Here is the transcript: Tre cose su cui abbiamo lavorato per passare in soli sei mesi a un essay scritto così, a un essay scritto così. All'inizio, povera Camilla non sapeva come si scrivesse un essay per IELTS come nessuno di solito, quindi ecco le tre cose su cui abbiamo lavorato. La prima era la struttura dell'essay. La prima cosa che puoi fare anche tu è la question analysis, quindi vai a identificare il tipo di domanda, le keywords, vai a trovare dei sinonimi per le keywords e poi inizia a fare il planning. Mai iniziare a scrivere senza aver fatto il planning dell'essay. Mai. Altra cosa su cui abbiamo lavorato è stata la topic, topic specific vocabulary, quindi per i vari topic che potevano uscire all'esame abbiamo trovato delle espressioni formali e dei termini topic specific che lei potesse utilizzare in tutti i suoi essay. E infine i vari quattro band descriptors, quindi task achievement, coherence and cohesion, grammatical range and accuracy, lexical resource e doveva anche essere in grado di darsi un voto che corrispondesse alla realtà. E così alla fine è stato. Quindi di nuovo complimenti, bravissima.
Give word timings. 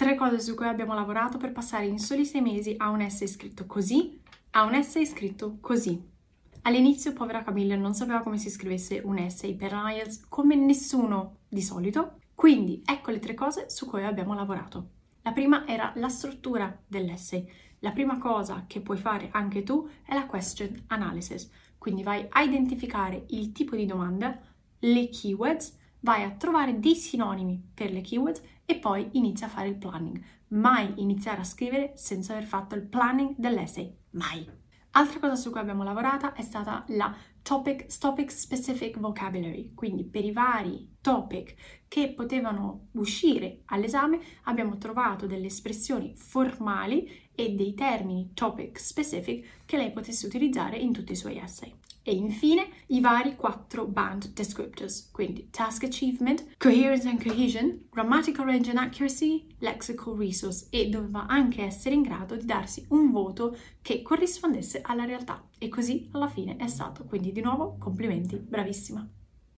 Tre 0.00 0.14
cose 0.14 0.40
su 0.40 0.54
cui 0.54 0.66
abbiamo 0.66 0.94
lavorato 0.94 1.36
per 1.36 1.52
passare 1.52 1.84
in 1.84 1.98
soli 1.98 2.24
sei 2.24 2.40
mesi 2.40 2.74
a 2.78 2.88
un 2.88 3.02
essay 3.02 3.28
scritto 3.28 3.66
così, 3.66 4.18
a 4.52 4.64
un 4.64 4.72
essay 4.72 5.04
scritto 5.04 5.58
così. 5.60 6.02
All'inizio, 6.62 7.12
povera 7.12 7.42
Camilla 7.42 7.76
non 7.76 7.92
sapeva 7.92 8.22
come 8.22 8.38
si 8.38 8.48
scrivesse 8.48 9.02
un 9.04 9.18
essay 9.18 9.54
per 9.54 9.72
IELTS 9.74 10.24
come 10.30 10.54
nessuno 10.54 11.40
di 11.46 11.60
solito, 11.60 12.20
quindi 12.34 12.82
ecco 12.82 13.10
le 13.10 13.18
tre 13.18 13.34
cose 13.34 13.68
su 13.68 13.84
cui 13.84 14.02
abbiamo 14.02 14.32
lavorato. 14.32 14.88
La 15.20 15.32
prima 15.32 15.66
era 15.66 15.92
la 15.96 16.08
struttura 16.08 16.74
dell'essay. 16.86 17.46
La 17.80 17.90
prima 17.90 18.16
cosa 18.16 18.64
che 18.66 18.80
puoi 18.80 18.96
fare 18.96 19.28
anche 19.32 19.64
tu 19.64 19.86
è 20.06 20.14
la 20.14 20.24
question 20.24 20.82
analysis, 20.86 21.50
quindi 21.76 22.02
vai 22.02 22.24
a 22.26 22.40
identificare 22.40 23.26
il 23.28 23.52
tipo 23.52 23.76
di 23.76 23.84
domanda, 23.84 24.40
le 24.78 25.10
keywords, 25.10 25.76
vai 26.00 26.22
a 26.22 26.30
trovare 26.30 26.78
dei 26.78 26.94
sinonimi 26.94 27.70
per 27.74 27.90
le 27.90 28.00
keywords 28.00 28.42
e 28.64 28.76
poi 28.76 29.08
inizia 29.12 29.46
a 29.46 29.50
fare 29.50 29.68
il 29.68 29.76
planning. 29.76 30.22
Mai 30.48 30.94
iniziare 30.96 31.40
a 31.40 31.44
scrivere 31.44 31.92
senza 31.96 32.32
aver 32.32 32.44
fatto 32.44 32.74
il 32.74 32.82
planning 32.82 33.34
dell'essay. 33.36 33.94
Mai. 34.10 34.58
Altra 34.92 35.20
cosa 35.20 35.36
su 35.36 35.50
cui 35.50 35.60
abbiamo 35.60 35.84
lavorato 35.84 36.34
è 36.34 36.42
stata 36.42 36.84
la 36.88 37.14
topic, 37.42 37.96
topic 37.98 38.30
specific 38.32 38.98
vocabulary, 38.98 39.72
quindi 39.74 40.04
per 40.04 40.24
i 40.24 40.32
vari 40.32 40.96
topic 41.00 41.54
che 41.86 42.12
potevano 42.12 42.88
uscire 42.92 43.62
all'esame 43.66 44.18
abbiamo 44.44 44.78
trovato 44.78 45.26
delle 45.26 45.46
espressioni 45.46 46.14
formali 46.16 47.28
e 47.32 47.50
dei 47.50 47.74
termini 47.74 48.32
topic 48.34 48.80
specific 48.80 49.64
che 49.64 49.76
lei 49.76 49.92
potesse 49.92 50.26
utilizzare 50.26 50.76
in 50.76 50.92
tutti 50.92 51.12
i 51.12 51.16
suoi 51.16 51.38
essay. 51.38 51.72
E 52.10 52.14
infine 52.14 52.66
i 52.86 52.98
vari 52.98 53.36
quattro 53.36 53.86
band 53.86 54.32
descriptors, 54.32 55.10
quindi 55.12 55.46
task 55.48 55.84
achievement, 55.84 56.56
coherence 56.58 57.08
and 57.08 57.22
cohesion, 57.22 57.86
grammatical 57.88 58.44
range 58.44 58.68
and 58.68 58.80
accuracy, 58.80 59.46
lexical 59.58 60.16
resource 60.16 60.66
e 60.70 60.88
doveva 60.88 61.26
anche 61.28 61.62
essere 61.62 61.94
in 61.94 62.02
grado 62.02 62.34
di 62.34 62.44
darsi 62.44 62.84
un 62.88 63.12
voto 63.12 63.56
che 63.80 64.02
corrispondesse 64.02 64.80
alla 64.82 65.04
realtà. 65.04 65.40
E 65.56 65.68
così 65.68 66.08
alla 66.10 66.26
fine 66.26 66.56
è 66.56 66.66
stato. 66.66 67.04
Quindi 67.04 67.30
di 67.30 67.42
nuovo 67.42 67.76
complimenti, 67.78 68.34
bravissima. 68.38 69.08